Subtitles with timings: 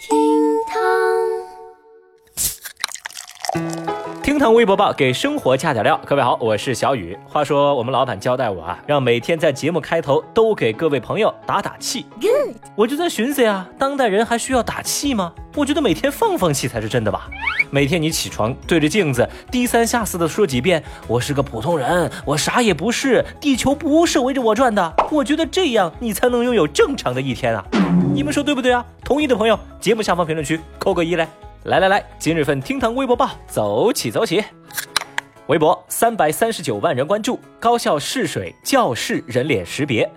[0.00, 0.16] 厅
[0.66, 0.80] 堂
[4.22, 6.00] 厅堂微博报给生活加点料。
[6.06, 7.18] 各位好，我是小雨。
[7.28, 12.06] 话说我们老板交代我啊，让每天在节目开头都给各位朋友打打气。
[12.18, 15.34] Good，我就在寻思呀，当代人还需要打气吗？
[15.54, 17.28] 我觉得每天放放气才是真的吧。
[17.70, 27.64] 每天你起床对着镜子低三下四的说几遍“我是个普通人，我啥也不是，地球不是围着我转的”，我觉得这样你才能拥有正常的一天啊。
[28.14, 28.84] 你们说对不对啊？
[29.04, 31.28] 同意的朋友，节目下方评论区扣个一来。
[31.64, 34.42] 来来来，今日份厅堂微博报，走起走起！
[35.48, 40.08] 微博三百三十九万人关注，高校试水教室人脸识别。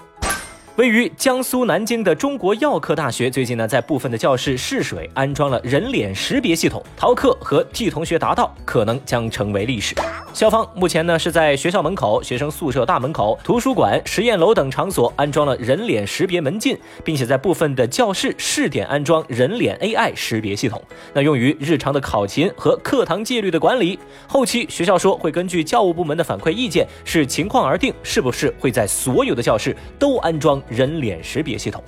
[0.78, 9.94] 位于江苏南京的中国药科大学最近呢，在部分的教室试水安装了人脸识别系统，逃课和替同学答到可能将成为历史。
[10.34, 20.82] 校方目前呢是在学校门口、学生宿舍大门口、图书馆、实验楼等场所安装了人脸识别门禁，并且在部分的教室试点安装人脸 AI 识别系统，
[21.14, 24.00] 那用于日常的考勤和课堂纪律的管理。
[24.28, 30.60] 后期学校说会根据教务部门的反馈意见，视情况而定，是不是会在所有的教室都安装。
[30.68, 31.84] 人脸识别系统，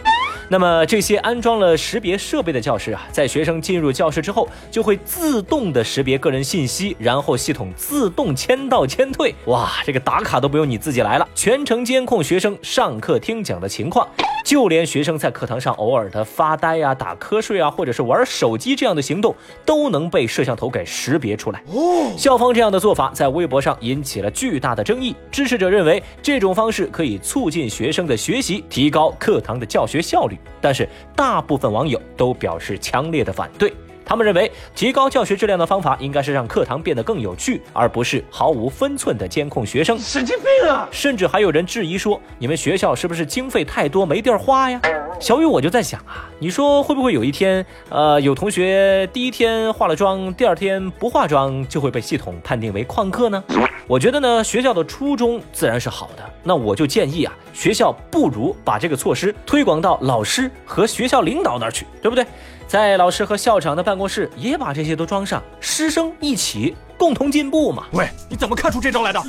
[0.49, 9.33] 那么这些安装了识别设备的教室啊，在学生进入教室之后，就会自动的识别个人信息，然后系统自动签到签退。
[9.45, 14.07] 哇，这个打卡都不用你自己来了，全程监控学生上课听讲的情况。
[14.43, 21.63] 就连学生在课堂上偶尔的发呆啊、打瞌睡啊，或者是玩手机这样的行动，都能被摄像头给识别出来。
[21.73, 25.15] 哦，校方这样的做法在微博上引起了巨大的争议。
[25.31, 33.73] 支持者认为这种方式可以促进学生的学习，提高课堂的教学效率，但是大部分网友都表示强烈的反对。
[34.05, 39.97] 他们认为，提高教学质量的方法应该是让课堂变得更有趣，而不是毫无分寸的监控学生。
[39.97, 40.87] 神经病啊！
[40.91, 44.79] 甚至还有人质疑说，你们学校是不是经费太多没地儿花呀？
[45.19, 53.43] 小雨，我就在想啊，你说会不会有一天，呃，有同学第一天化了妆，第二天不化妆，就会被系统判定为旷课呢？
[53.87, 62.25] 我觉得呢，学校的初衷自然是好的，那我就建议啊，学校不如把这个措施推广到老师和学校领导那儿去，对不对？
[62.67, 67.85] 在老师和校长的办公室也把这些都装上，师生一起共同进步嘛。
[67.93, 69.21] 喂，你怎么看出这招来的？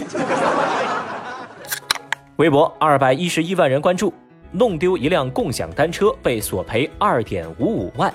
[2.36, 4.12] 微博二百一十一万人关注，
[4.52, 8.12] 弄丢一辆共享单车被索赔二点五五万。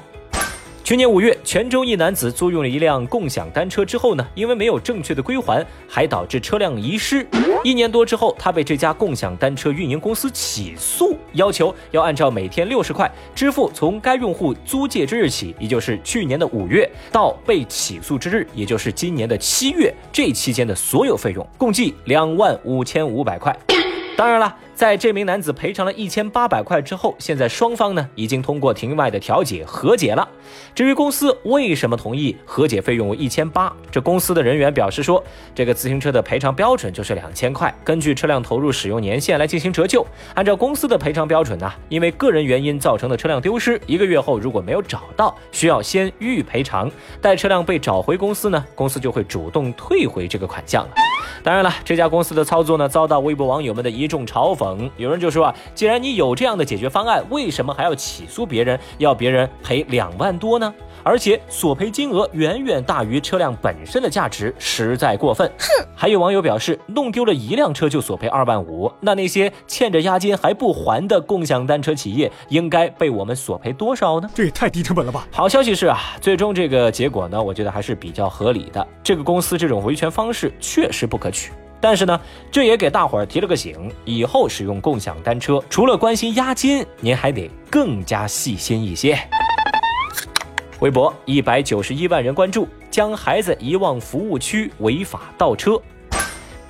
[0.91, 7.25] 去年五月，泉州一男子租用了一辆共享单车之后呢，因为没有正确的归还，还导致车辆遗失。
[7.63, 23.57] 一年多之后，他被这家共享单车运营公司起诉，要求要按照每天六十块支付从该用户租借之日起，也就是去年的五月到被起诉之日，也就是今年的七月这期间的所有费用，共计两万五千五百块。
[24.17, 24.53] 当然了。
[24.81, 30.27] 在这名男子赔偿了一千八百块之后，现在双方呢已经通过庭外的调解和解了。
[30.73, 40.03] 至于公司为什么同意和解费用为一千八，这公司的人员表示说，这个自行车的赔偿标准就是两千块，根据车辆投入使用年限来进行折旧。
[40.33, 46.89] 按照公司的赔偿标准呢，因为个人原因造成的车辆丢失，一个月后如果没有找到，需要先预赔偿。
[47.21, 50.89] 待车辆被找回公司呢，公司就会主动退回这个款项了。
[51.43, 54.70] 当然了，这家公司的操作呢，遭到微博网友们的一众嘲讽。
[54.97, 60.73] 有人就说啊，既然你有这样的解决方案，为什么还要起诉别人，要别人赔两万多呢？
[61.03, 65.51] 而且索赔金额远远大于车辆本身的价值，实在过分。
[65.57, 65.85] 哼！
[65.95, 74.29] 还有网友表示，弄丢了一辆车就索赔二万五，那那些欠着押金还不还的共享单车企业，应该被我们索赔多少呢？
[74.35, 75.27] 这也太低成本了吧！
[75.31, 78.87] 好消息是啊，最终这个结果呢，我觉得还是比较合理的。
[79.01, 81.51] 这个公司这种维权方式确实不可取。
[81.81, 82.21] 但是呢，
[82.51, 89.17] 这也给大伙儿提了个醒，以后使用共享单车，除了关心押金，您还得更加细心一些。
[90.79, 95.81] 微博一百九十一万人关注，将孩子遗忘服务区违法倒车。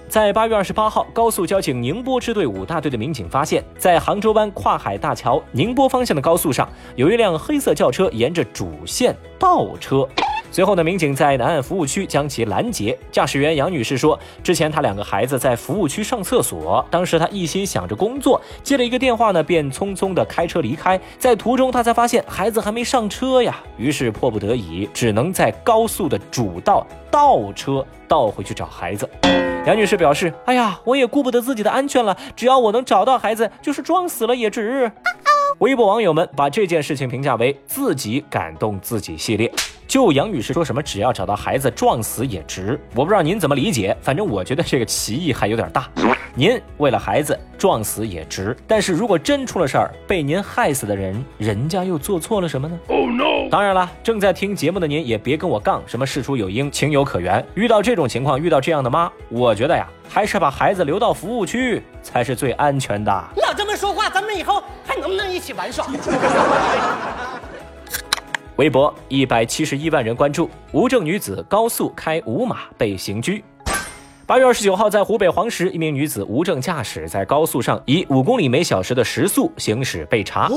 [0.10, 6.68] 在八月二十八号，高速交警宁波支队五大队的民警发现，在杭州湾跨海大桥宁波方向的高速上，
[6.98, 10.06] 有一辆黑色轿车沿着主线倒车。
[10.52, 12.98] 随后呢，民警在南岸服务区将其拦截。
[13.10, 21.00] 驾驶员杨女士说，之前她两个孩子在服务区上厕所，当时她一心想着工作，接了一个电话呢，便匆匆的开车离开。
[21.18, 29.10] 在途中，她才发现孩子还没上车呀，于是迫不得已，只能在高速的主道倒车倒回去找孩子。
[29.66, 34.92] 杨女士表示：“哎呀，我也顾不得自己的安全了，只要我能找到孩子，就是撞死了也值。”
[35.60, 39.50] 微博网友们把这件事情评价为“自己感动自己”系列。
[39.92, 42.80] 就杨女士说什么，只要找到孩子，撞死也值。
[42.96, 45.86] 我不知道您怎么理解，反正我觉得这个歧义还有点大。
[46.34, 48.56] 您为了孩子撞死也值。
[48.66, 53.50] 但是如果真出了事儿，被您害死的人，人家又做错了什么呢？Oh no！
[53.52, 57.46] 当然了，正在听节目的您也别跟我杠什么事出有因、情有可原。
[57.54, 63.12] 遇到这种情况，遇到这样的妈，我觉得呀，还是把孩子留到服务区才是最安全的。
[63.46, 65.86] 老这么说话，咱们以后还能不能一起玩耍？
[68.58, 73.44] 微博一百七十一万人关注，无证女子高速开五码被刑拘。
[74.28, 80.50] 八月二十九号，在湖北黄石，一名女子无证驾驶在高速上以五公里每小时的时速行驶被查。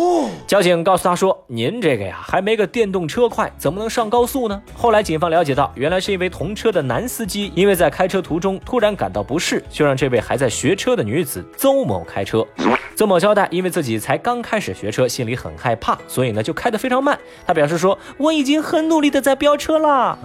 [0.46, 12.46] 交警告诉她说：“您这个呀，还没个电动车快，怎么能上高速呢？”后来警方了解到，原来是因为同车的男司机，因为在开车途中突然感到不适，就让这位还在学车的女子邹某开车。
[12.94, 17.18] 邹某交代，因为自己才刚开始学车，心里很害怕，所以呢就开得非常慢。
[17.44, 20.16] 他表示说：“我已经很努力的在飙车了。”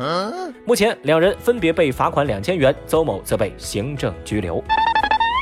[0.66, 4.64] 目前两人分别被罚款两千元，邹某则被行政拘留。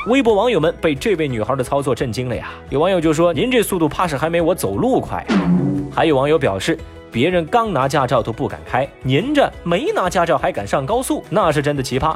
[0.08, 2.50] 微博网友们被这位女孩的操作震惊了呀！
[2.68, 5.24] 有网友就说：“您这速度怕是还没我走路快。”
[5.90, 6.78] 还有网友表示
[7.10, 12.14] ：“别人刚拿驾照都不敢开，您这没拿驾照还敢上高速，那是真的奇葩。”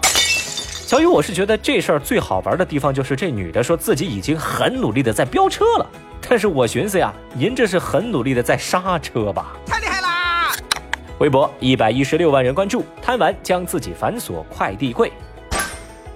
[0.87, 5.87] 小雨，我是觉得这事儿最好玩的地方就是这女的说自己已经很努力的在飙车了，
[6.29, 9.57] 但是我寻思呀，您这是很努力的在刹车吧？
[9.67, 10.53] 太厉害啦！
[11.17, 15.11] 微博一百一十六万人关注，贪玩将自己反锁快递柜。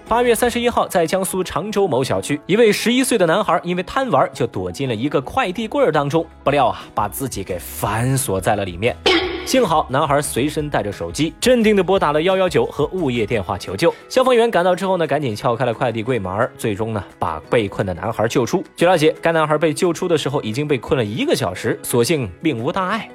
[0.08, 8.96] 八月三十一号，在江苏常州某小区，一位十一岁的男孩因为贪玩，就躲进了一个快递柜当中，不料啊，把自己给反锁在了里面。
[9.44, 13.92] 幸好男孩随身带着手机，镇定地拨打了幺幺九和物业电话求救。
[14.08, 18.62] 消防员赶到之后呢，赶紧撬开了快递柜门，最终呢把被困的男孩救出。
[18.76, 23.10] 据了解，该男孩被救出的时候已经被困了一个小时，所幸并无大碍。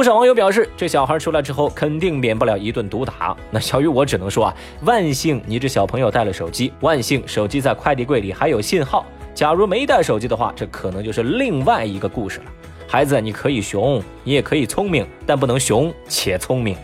[0.00, 3.36] 不少网友表示，这小孩出来之后肯定免不了一顿毒打。
[3.50, 9.04] 那小雨我只能说啊，万幸你这小朋友带了手机，万幸手机在快递柜里还有信号。
[9.34, 12.44] 假如没带手机的话，这可能就是另外一个故事了。
[12.88, 16.74] 孩子，你可以熊，你也可以聪明，但不能熊且聪明。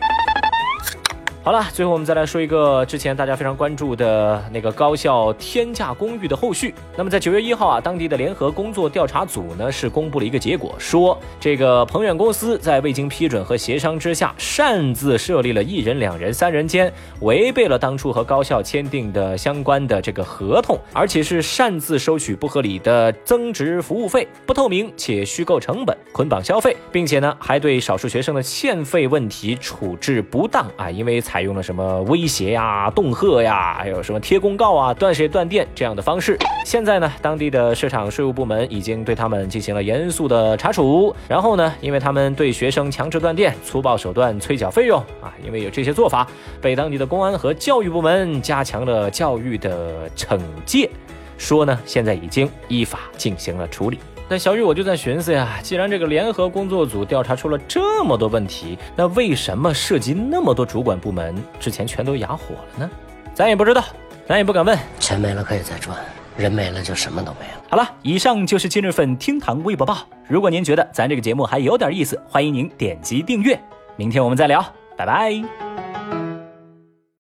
[1.47, 6.75] 好了，最后我们再来说一个之前大家非常关注的那个高校天价公寓的后续。
[6.97, 36.39] 那么在九月一号啊，当地的联合工作调查组呢是公布了一个结果，说这个鹏远公司在未经批准和协商之下，擅自设立了一人、两人、三人间，违背了当初和高校签订的相关的这个合同，而且是擅自收取不合理的增值服务费、不透明且虚构成本、捆绑消费，并且呢还对少数学生的欠费问题处置不当啊，因为采用了什么威胁呀、恫吓呀，还有什么贴公告啊、断水断电这样的方式。
[36.65, 41.15] 现在呢，当地的市场税务部门已经对他们进行了严肃的查处。
[41.29, 46.27] 然后呢，因为他们对学生强制断电、粗暴手段催缴费用啊，因为有这些做法，
[46.59, 50.89] 被当地的公安和教育部门加强了教育的惩戒。
[51.37, 53.99] 说呢，现在已经依法进行了处理。
[54.29, 62.91] 那小雨我就在寻思呀，既然这个联合工作组调查出了这么多问题，那为什么涉及那么多主管部门之前全都哑火了呢？
[63.33, 63.85] 咱也不知道，
[64.27, 64.77] 咱也不敢问。
[64.99, 65.97] 钱没了可以再赚，
[66.37, 67.63] 人没了就什么都没了。
[67.69, 69.99] 好了，以上就是今日份厅堂微博报。
[70.27, 73.57] 如果您觉得咱这个节目还有点意思，欢迎您点击订阅。
[73.95, 74.65] 明天我们再聊，
[74.97, 75.66] 拜拜。